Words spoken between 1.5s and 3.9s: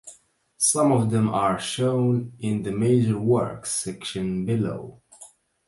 shown in the "Major works"